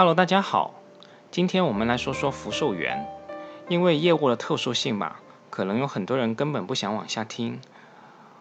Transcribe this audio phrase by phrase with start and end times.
[0.00, 0.80] Hello，大家好，
[1.30, 3.06] 今天我们来说说福寿园。
[3.68, 5.20] 因为业务的特殊性吧，
[5.50, 7.60] 可能有很多人根本不想往下听。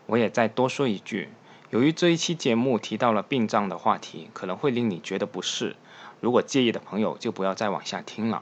[0.06, 1.28] 我也再多说一句，
[1.70, 5.76] 由于这一期节目提到了殡葬的话题，可能会令你觉得不适。
[6.22, 8.42] 如果介意的朋友就不要再往下听了。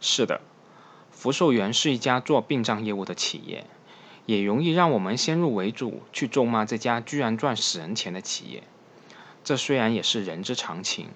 [0.00, 0.40] 是的，
[1.12, 3.64] 福寿园是一家做殡葬业务的企业。
[4.26, 8.62] 也容易让我们先入为主去咒骂这家居然赚死人钱的企业。
[9.44, 11.08] 这虽然也是人之常情，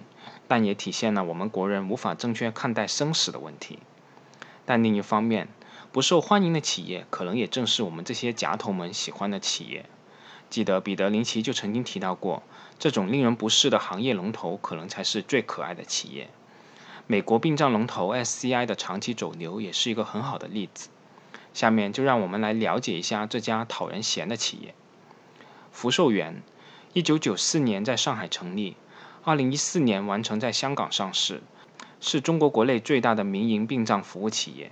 [0.48, 3.78] 但也体现了我们国人无法正确看待生死的问题。
[4.64, 5.48] 但另一方面，
[5.92, 9.86] 不受欢迎的企业，可能也正是我们这些夹头们喜欢的企业。
[10.50, 12.42] 记得彼得林奇就曾经提到过，
[12.78, 16.28] 这种令人不适的行业龙头，可能才是最可爱的企业。
[17.06, 20.88] 美国殡葬龙头 SCI 的长期走牛，也是一个很好的例子。
[21.56, 24.74] 下面就让我们来了解一下这家讨人嫌的企业——
[25.72, 26.42] 福寿园。
[26.92, 28.76] 一九九四年在上海成立，
[29.24, 31.40] 二零一四年完成在香港上市，
[31.98, 34.70] 是中国国内最大的民营殡葬服务企业。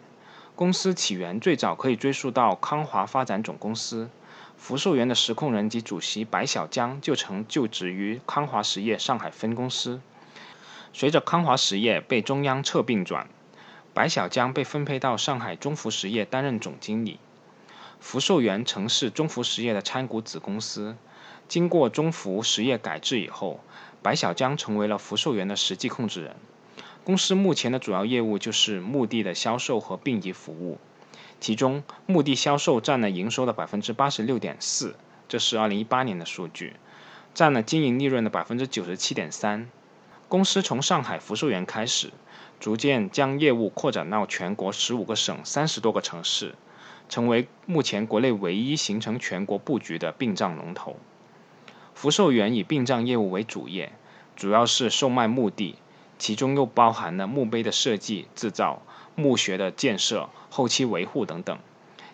[0.54, 4.10] 公司起源最早可以追溯到康华发展总公司，
[4.58, 10.02] 福寿园的实控人及主席白小江就曾就职于康华实业上海分公司。
[10.92, 13.26] 随着康华实业被中央撤并转。
[13.94, 17.20] 白小江被分配到上海中福实业担任总经理。
[18.00, 20.96] 福寿园曾是中福实业的参股子公司。
[21.46, 23.60] 经过中福实业改制以后，
[24.02, 26.34] 白小江成为了福寿园的实际控制人。
[27.04, 30.78] 公司目前的主要业务就是墓地的销售和殡仪服务，
[31.38, 34.96] 其中墓地销售占了营收的百分之八十六点四，
[35.28, 36.74] 这是二零一八年的数据，
[37.32, 39.70] 占了经营利润的百分之九十七点三。
[40.28, 42.10] 公司从上海福寿园开始。
[42.60, 46.54] 逐渐将业务扩展到全国十五个省、三十多个城市，
[47.08, 50.96] 成为目前国内唯一形成全国布局的殡葬龙头。
[51.94, 53.92] 福寿园以殡葬业务为主业，
[54.34, 55.76] 主要是售卖墓地，
[56.18, 58.82] 其中又包含了墓碑的设计、制造、
[59.14, 61.58] 墓穴的建设、后期维护等等。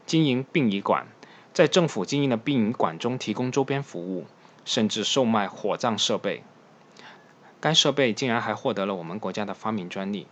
[0.04, 1.06] 经营殡仪馆，
[1.54, 4.26] 在政府经营的殡仪馆中提供周边服务，
[4.64, 6.42] 甚至售卖火葬设备。
[7.60, 10.26] 该设备竟然还获得了我们国家的发明专利。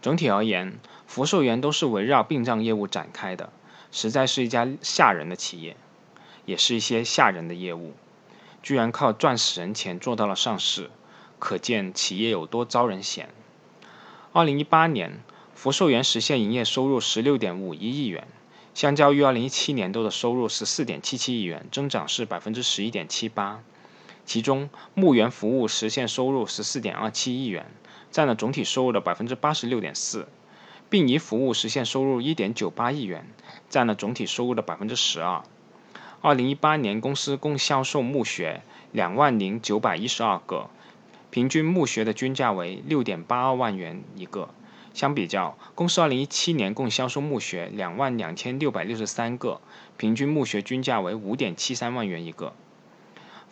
[0.00, 3.52] 整体而言，福寿园都是围绕殡葬业务展开的，
[3.92, 5.76] 实在是一家吓人的企业，
[6.44, 7.94] 也是一些吓人的业务，
[8.62, 10.90] 居然靠赚死人钱做到了上市，
[11.38, 13.30] 可见企业有多招人嫌。
[14.32, 15.22] 二零一八年，
[15.54, 18.26] 福寿园实现营业收入十六点五一亿元，
[18.74, 23.62] 相较于二零一七年度的收入十四点七七亿元，增长是百分之十一点七八。
[24.26, 27.66] 其中，墓园服务实现收入十四点二七亿元，
[28.10, 30.26] 占了总体收入的百分之八十六点四；
[30.88, 33.26] 殡仪服务实现收入一点九八亿元，
[33.68, 35.42] 占了总体收入的百分之十二。
[36.22, 38.62] 二零一八年，公司共销售墓穴
[38.92, 40.70] 两万零九百一十二个，
[41.30, 44.48] 平均墓穴的均价为六点八二万元一个。
[44.94, 49.60] 相比较，公司二零一七年共销售墓穴两万两千六百六十三个，
[49.96, 52.54] 平均墓穴均价为五点七三万元一个。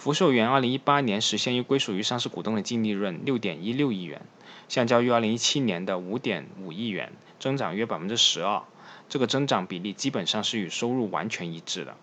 [0.03, 4.21] 福寿园二零一八年实现于归属于上市股东的净利润六点一六亿元，
[4.69, 8.65] 相较于二零一七年的五点五亿元，增长约百分之十二。
[9.09, 11.97] 这个增长比例基本上是与收入完全一致的。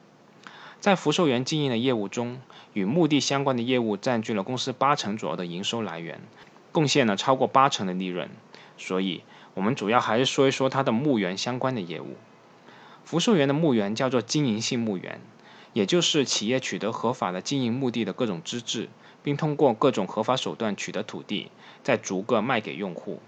[0.79, 2.39] 在福寿园经营的业务中，
[2.71, 6.21] 与墓地相关的业务占据了公司八成左右的营收来源，
[6.71, 8.29] 贡献了超过八成的利润。
[8.77, 9.23] 所以，
[9.55, 12.15] 我们主要还是说一说它的墓园相关的业务。
[13.03, 15.19] 福寿园的墓园叫做经营性墓园。
[15.73, 18.89] 也就是企业取得合法的经营目的的各种资质，
[19.21, 21.51] 并通过各种合法手段取得土地，
[21.83, 23.21] 再逐个卖给用户。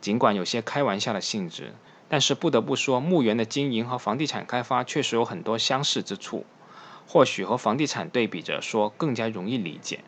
[0.00, 1.74] 尽管有些开玩笑的性质，
[2.08, 6.46] 但是不得不说，墓园的经营和房地产开发确实有很多相似之处。
[7.06, 10.04] 或许和房地产对比着说更加容易理解。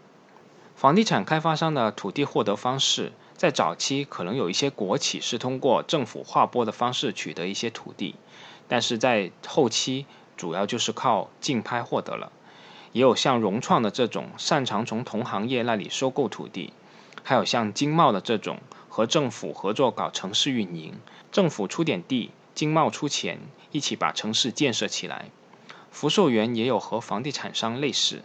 [0.76, 8.14] 房地产开发商的土地获得方式，在早期可能有一些国企是通过政府划拨的方式取得一些土地，
[8.68, 10.06] 但是在后期。
[10.36, 12.32] 主要就是靠竞拍获得了，
[12.92, 16.72] 也有像融创的这种擅长从同行业那里收购土地，
[17.22, 18.58] 还有像金茂的这种
[18.88, 20.94] 和政府合作搞城市运营，
[21.30, 23.38] 政府出点地，金茂出钱，
[23.70, 25.30] 一起把城市建设起来。
[25.90, 28.22] 福寿园也有和房地产商类似，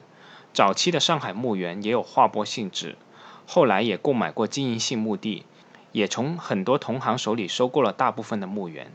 [0.54, 2.98] 早期的上海墓园也有划拨性质，
[3.46, 5.44] 后来也购买过经营性墓地，
[5.92, 8.92] 也从很多同行手里收购了大部分的墓园。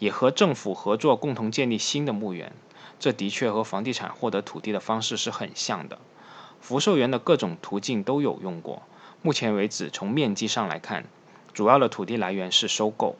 [0.00, 2.52] 也和政府合作，共同建立新的墓园，
[2.98, 5.98] 这的确和房地产获得土地的方式是很像的。
[6.60, 8.82] 福寿园的各种途径都有用过。
[9.22, 11.04] 目前为止，从面积上来看，
[11.52, 13.16] 主要的土地来源是收购。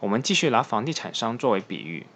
[0.00, 2.06] 我们继续拿房地产商作为比喻，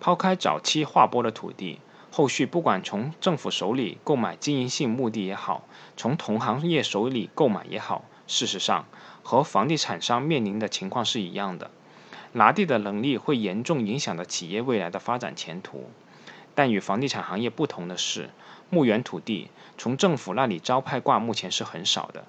[0.00, 1.80] 抛开早期划拨的土地，
[2.10, 8.86] 后续不管从政府手里购买经营性墓地也好，从同行业手里购买也好，事实上
[9.22, 11.70] 和房地产商面临的情况是一样的。
[12.38, 15.90] 拿地的能力会严重影响到企业未来的发展前途。
[16.54, 18.30] 但与房地产行业不同的是，
[18.70, 22.24] 墓园土地从政府那里招派挂目前是很少的，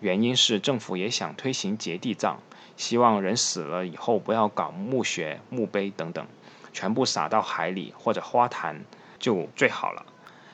[0.00, 2.38] 原因是政府也想推行结地葬，
[2.78, 6.26] 希望人死了以后不要搞墓穴、墓碑等等。
[6.72, 8.86] 全部撒到海里或者花坛
[9.18, 10.06] 就最好了。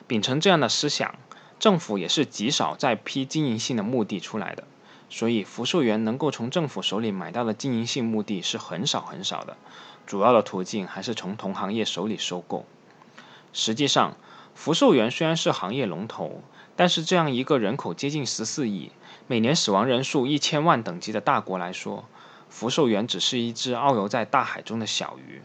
[0.05, 1.15] 秉承这样的思想，
[1.59, 4.65] 政府也是极少再批经营性的墓地出来的。
[5.09, 9.57] 所以福寿园能够从政府手里买到的经营性墓地是很少很少的，
[10.05, 12.65] 主要的途径还是从同行业手里收购。
[13.53, 14.17] 实际上，
[14.53, 16.41] 福寿园虽然是行业龙头，
[16.75, 18.91] 但是这样一个人口接近十四亿、
[19.27, 22.05] 每年死亡人数一千万等级的大国来说，
[22.49, 25.41] 福寿园只是一只遨游在大海中的小鱼。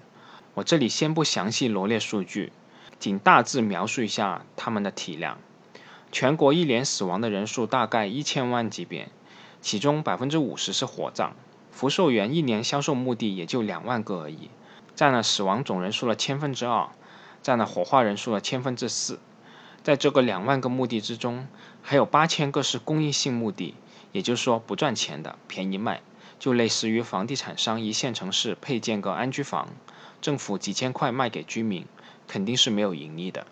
[0.54, 2.52] 我这里先不详细罗列数据，
[2.98, 5.38] 仅大致描述一下它们的体量。
[6.10, 9.08] 全国一年死亡的人数大概一千万级别，
[9.62, 11.34] 其中百分之五十是火葬。
[11.70, 14.50] 福寿园一年销售墓地也就两万个而已，
[14.94, 16.90] 占了死亡总人数的千分之二，
[17.42, 19.18] 占了火化人数的千分之四。
[19.82, 21.48] 在这个两万个墓地之中，
[21.80, 23.74] 还有八千个是公益性墓地，
[24.12, 26.02] 也就是说不赚钱的，便宜卖，
[26.38, 29.68] 就类似于房地产商一线城市配建个安居房。
[30.20, 31.86] 政府几千块卖给居民，
[32.28, 33.46] 肯定是没有盈利的。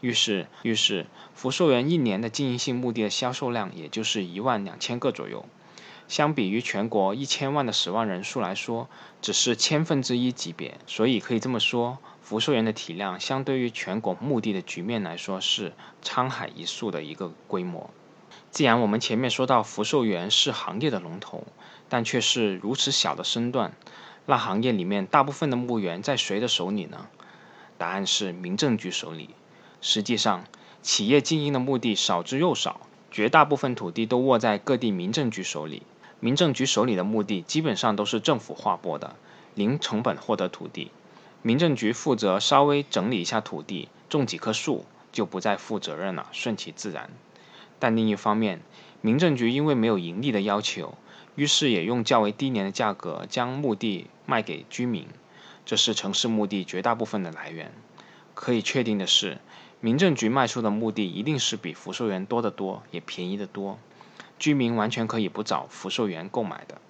[0.00, 5.44] 于是，于是福寿园一年的经营性墓地的销售量也就是一万两千个左右。
[6.08, 8.88] 相比于全国一千万的死亡人数来说，
[9.20, 10.78] 只是千分之一级别。
[10.86, 15.72] 所以可以这么说，福寿园的体量相对于全国墓地的局面来说是
[16.04, 17.90] 沧海一粟的一个规模。
[18.52, 21.44] 既然我们前面说到福寿园是行业的龙头，
[21.88, 23.72] 但却是如此小的身段。
[24.26, 27.08] 那行业里面大部分的墓园在谁的手里呢？
[27.78, 29.30] 答案是民政局手里。
[29.88, 30.44] 实际上，
[30.82, 35.84] 企业经营的目的少之又少，绝大部分土地都握在各地民政局手里。
[36.18, 39.14] 民政局手里的墓地基本上都是政府划拨的，
[39.54, 40.90] 零成本获得土地。
[41.40, 47.08] 民政局负责稍微整理一下土地，种几棵树，就不再负责任了，顺其自然。
[47.78, 48.60] 但另一方面，
[49.00, 50.94] 民政局因为没有盈利的要求。
[51.36, 55.06] 于是也用较为低廉的价格将墓地卖给居民，
[55.64, 57.72] 这是城市墓地绝大部分的来源。
[58.34, 59.38] 可以确定的是，
[59.80, 63.78] 民政局卖出的墓地一定是比福寿园多得多，也便宜得多。
[64.38, 66.80] 居民完全可以不找福寿园购买的。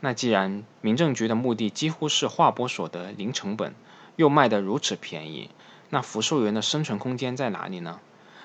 [0.00, 3.74] 那既然民政局的墓地几乎是划拨所得零成本，
[4.16, 5.50] 又卖得如此便宜，
[5.90, 8.00] 那福寿园的生存空间在哪里呢？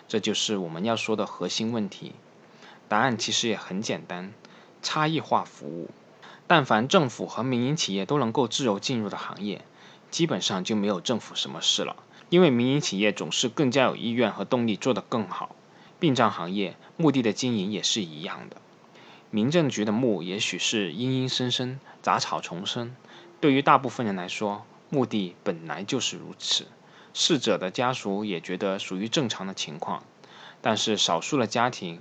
[0.07, 2.13] 这就是我们要说的核心问题。
[2.87, 4.33] 答案其实也很简单。
[4.81, 5.89] 差异化服务，
[6.47, 9.65] 但凡政府和民营企业都能够自由进入的行业，
[10.09, 11.97] 基本上就没有政府什么事了。
[12.29, 15.55] 因为民营企业总是更加有意愿和动力做得更好。
[15.99, 18.57] 殡葬行业墓地的经营也是一样的。
[19.31, 22.95] 民政局的墓也许是阴阴森森、杂草丛生，
[23.41, 26.67] 对于大部分人来说，墓地本来就是如此。
[27.13, 30.03] 逝者的家属也觉得属于正常的情况。
[30.61, 31.99] 但是少数的家庭，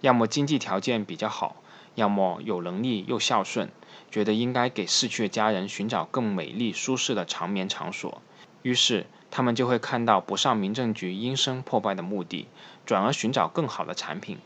[0.00, 1.56] 要么经济条件比较好。
[1.94, 3.70] 要么有能力又孝顺，
[4.10, 8.20] 觉得应该给逝去的家人寻找更美丽舒适的长眠场所，
[8.62, 12.46] 于是他们就会看到不上民政局阴森破败的墓地，
[12.86, 14.38] 转而寻找更好的产品。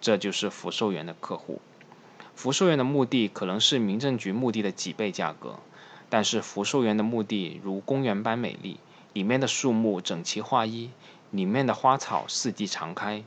[0.00, 1.60] 这就是福寿园的客户。
[2.36, 5.58] 福寿园的墓地可能是民政局墓地的几倍价格，
[6.08, 8.78] 但是福寿园的墓地如公园般美丽，
[9.12, 10.90] 里面的树木整齐划一，
[11.32, 13.24] 里面的花草四季常开。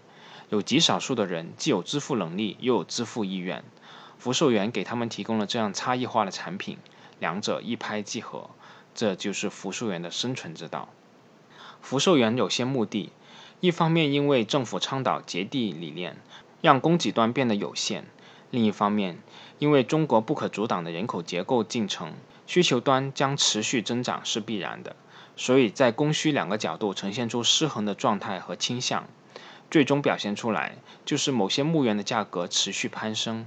[0.48, 3.66] 有极少数的人既有支付能力，又有支付意愿，
[4.18, 6.78] 福寿园给他们提供了这样差异化的产品，
[7.20, 8.52] 两者一拍即合，
[8.96, 10.88] 这就是福寿园的生存之道。
[11.82, 13.12] 福寿园有些目的，
[13.60, 16.18] 一方面因为政府倡导节地理念，
[16.62, 18.04] 让供给端变得有限；
[18.52, 19.18] 另一方面，
[19.58, 22.14] 因为中国不可阻挡的人口结构进程，
[22.46, 24.96] 需求端将持续增长是必然的，
[25.36, 29.08] 所以在供需两个角度呈现出失衡的状态和倾向。
[29.72, 33.46] 最终表现出来就是某些墓园的价格持续攀升，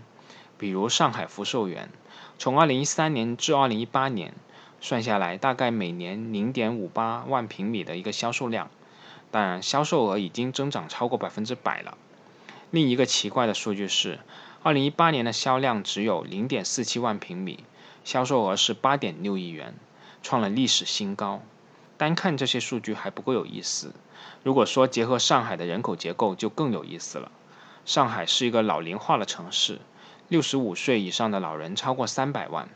[0.56, 1.90] 比如上海福寿园，
[2.38, 4.34] 从2013年至2018年
[4.82, 8.68] 算下来，大概每年0.58万平米的一个销售量，
[9.30, 11.96] 当然销售额已经增长超过百分之百了。
[12.72, 14.18] 另一个奇怪的数据是
[14.64, 17.62] ，2018年的销量只有0.47万平米，
[18.02, 19.74] 销售额是8.6亿元，
[20.20, 21.42] 创了历史新高。
[21.96, 23.92] 单看这些数据还不够有意思。
[24.42, 27.30] 如果说结合上海的人口结构，就更有意思了。
[27.84, 29.78] 上海是一个老龄化的城市，
[30.26, 32.68] 六十五岁以上的老人超过三百万。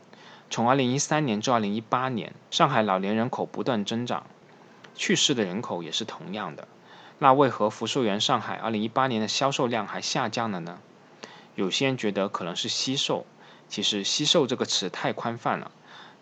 [0.49, 4.25] 从二零一三年至二零一八年，上海老年人口不断增长，
[4.95, 6.67] 去世的人口也是同样的。
[7.19, 10.79] 那为何福寿园上海2018年的销售量还下降了呢？
[11.55, 13.25] 有些人觉得可能是惜售，
[13.67, 15.71] 其实惜售这个词太宽泛了。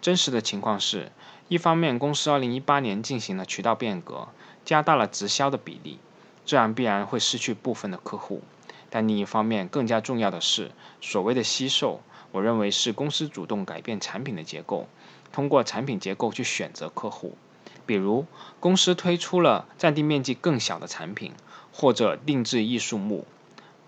[0.01, 1.11] 真实的情况是，
[1.47, 4.29] 一方面公司2018年进行了渠道变革，
[4.63, 5.99] 加大了直销的比例，
[6.45, 8.41] 这样必然会失去部分的客户。
[8.89, 12.01] 但另一方面，更加重要的是，所谓的惜售，
[12.35, 14.89] 我认为是公司主动改变产品的结构，
[15.31, 17.37] 通过产品结构去选择客户。
[17.85, 18.25] 比如，
[18.59, 21.31] 公司推出了占地面积更小的产品，
[21.71, 23.25] 或者定制艺术木。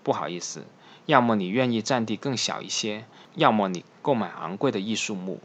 [0.02, 0.64] 不好意思，
[1.04, 5.40] 要么你愿意占地更小一些，要么你购买昂贵的艺术木。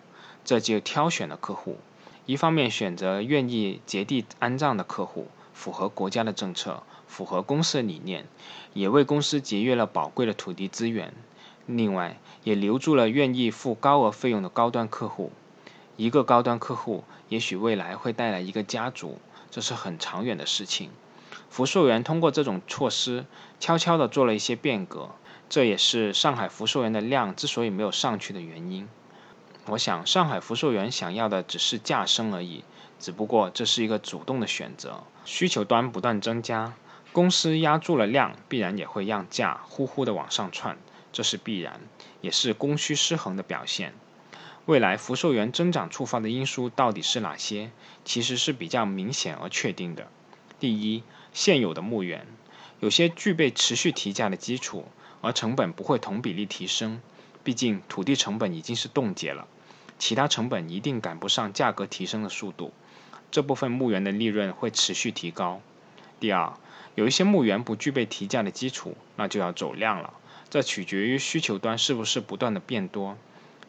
[0.46, 1.80] 这就挑选了客户，
[2.26, 8.26] 一方面选择愿意结地安葬的客户，符合国家的政策，符合公司的理念，
[8.74, 11.14] 也为公司节约了宝贵的土地资源。
[11.66, 15.32] 另外，也留住了愿意付高额费用的高端客户。
[15.96, 19.20] 一个高端客户，也许未来会带来一个家族，
[19.52, 20.90] 这是很长远的事情。
[21.50, 23.26] 福寿园通过这种措施，
[23.60, 25.12] 悄悄地做了一些变革，
[25.48, 28.90] 这也是上海福寿园的量之所以没有上去的原因。
[29.68, 32.64] 我想，上海福寿园想要的只是价升而已，
[33.00, 35.04] 只不过这是一个主动的选择。
[35.26, 36.74] 需求端不断增加，
[37.12, 40.78] 公司压住了量，必然也会让价呼呼的往上窜，
[41.14, 41.80] 这是必然，
[42.20, 43.94] 也是供需失衡的表现。
[44.66, 47.72] 未来福寿园增长触发的因素到底是哪些？
[48.04, 50.08] 其实是比较明显而确定的。
[50.60, 52.26] 第一，现有的墓园
[52.80, 54.86] 有些具备持续提价的基础，
[55.22, 57.02] 而成本不会同比例提升。
[57.44, 59.48] 毕竟土地成本已经是冻结了，
[60.00, 62.74] 其他成本一定赶不上价格提升的速度。
[63.30, 65.62] 这部分墓园的利润会持续提高。
[66.22, 66.54] 第二，
[66.96, 70.14] 有一些墓园不具备提价的基础，那就要走量了。
[70.54, 73.18] 这取决于需求端是不是不断的变多。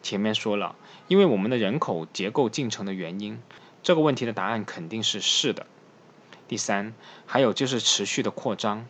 [0.02, 0.76] 前面说了，
[1.08, 3.40] 因为我们的人口结构进程的原因，
[3.82, 5.64] 这个问题的答案肯定是是的。
[6.46, 6.92] 第三，
[7.24, 8.86] 还有就是持续的扩张。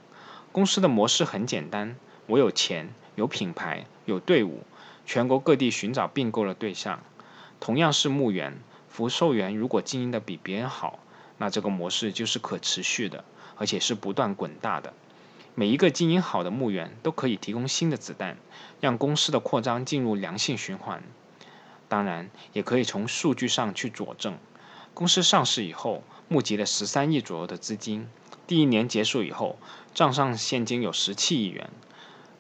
[0.51, 1.95] 公司的模式很简单，
[2.27, 4.65] 我有钱，有品牌，有队伍，
[5.07, 7.01] 全国各地寻找并购的对象。
[7.61, 8.59] 同样是墓园，
[8.89, 10.99] 福寿园如果经营的比别人好，
[11.39, 13.23] 那这个模式就是可持续的，
[13.55, 14.93] 而且是不断滚大的。
[15.57, 18.37] 每一个经营好的墓园都可以提供新的子弹，
[18.81, 21.03] 让公司的扩张进入良性循环。
[21.87, 24.37] 当然，也可以从数据上去佐证。
[24.95, 28.09] 公司上市以后，募集了十三亿左右的资金，
[28.49, 29.57] 第一年结束以后，
[29.95, 31.71] 账上现金有十七亿元。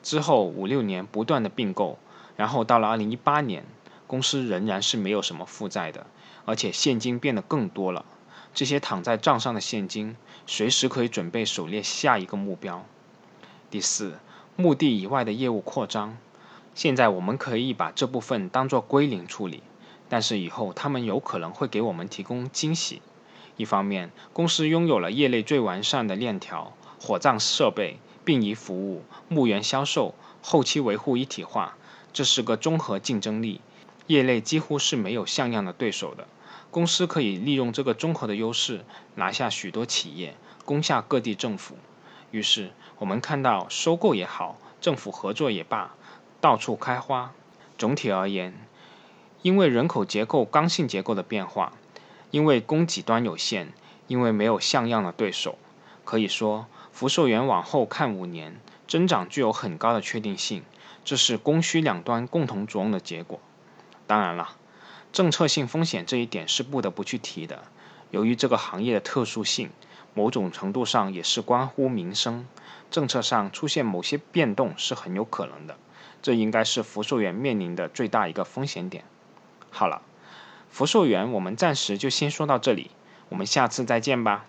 [0.02, 1.98] 之后五六年不断的并购，
[2.36, 3.64] 然后到了二零一八年，
[4.08, 6.08] 公司仍然是没有什么负债的，
[6.46, 8.04] 而且现金变得更多了。
[8.52, 10.16] 这些躺在账上的现金，
[10.46, 12.84] 随时可以准备狩猎下一个目标。
[13.74, 14.20] 第四，
[14.54, 16.16] 目的以外的业务扩张。
[16.76, 19.64] 现在我们可以把这部分当做归零处理，
[20.08, 23.02] 但是以后他们有可能会给我们提供惊喜。
[23.56, 31.76] 一方面，公司拥有了业内最完善的链条、火葬设备、殡仪服务、墓园销售、后期维护一体化，
[32.12, 33.60] 这是个综合竞争力，
[34.06, 36.28] 业内几乎是没有像样的对手的。
[36.70, 38.84] 公司可以利用这个综合的优势，
[39.16, 41.74] 拿下许多企业，攻下各地政府。
[42.34, 45.94] 于是我们看到收购也好，政府合作也罢，
[46.40, 47.32] 到处开花。
[47.78, 48.66] 总体而言，
[49.42, 51.74] 因为人口结构刚性结构的变化，
[52.32, 53.72] 因为供给端有限，
[54.08, 55.56] 因为没有像样的对手，
[56.04, 60.64] 可以说福寿园往后看五年增长具有很高的确定性。
[61.04, 63.38] 这是供需两端共同作用的结果。
[64.08, 64.56] 当然了，
[65.12, 67.62] 政策性风险这一点是不得不去提的。
[68.10, 69.70] 由于这个行业的特殊性。
[70.14, 72.46] 某种程度上也是关乎民生，
[72.90, 75.76] 政策上出现某些变动是很有可能的，
[76.22, 79.04] 这应该是福寿园面临的最大一个风险点。
[79.70, 80.02] 好了，
[80.70, 82.90] 福寿园我们暂时就先说到这里，
[83.28, 84.46] 我们下次再见吧。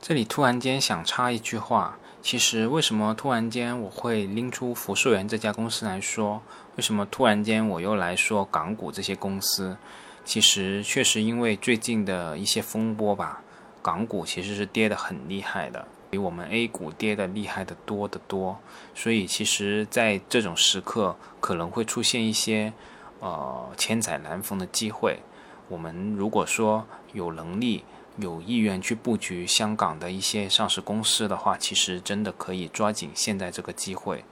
[0.00, 6.42] 这里突然间想插一句话，其实为什么突然间我会拎出福寿园这家公司来说？
[6.76, 9.76] 为什么突然间我又来说港股这些公司？
[10.24, 13.42] 其实确实因为最近的一些风波吧。
[13.86, 18.58] 港股其实是跌得很厉害的，比我们 A 股跌得厉害的多得多。
[18.96, 22.72] 所以其实，在这种时刻，可能会出现一些
[23.20, 25.20] 呃千载难逢的机会。
[25.68, 27.84] 我们如果说有能力、
[28.16, 34.24] 有意愿去布局香港的一些上市公司的话，其实真的可以抓紧现在这个机会。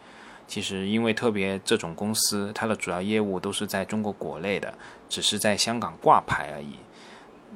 [0.48, 4.74] 其实，因为特别这种公司，它的主要业务都是在中国国内的，
[5.08, 6.76] 只是在香港挂牌而已。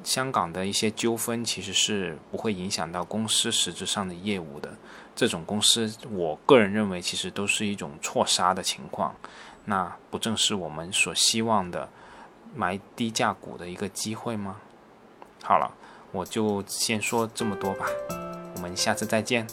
[0.09, 4.75] 香港的一些纠纷其实是不会影响到公司实质上的业务的。
[5.15, 9.13] 这种公司，我个人认为其实都是一种错杀的情况。
[9.65, 11.87] 那不正是我们所希望的
[12.55, 14.55] 买低价股的一个机会吗？
[15.43, 15.71] 好了，
[16.11, 17.85] 我就先说这么多吧，
[18.55, 19.45] 我们下次再见。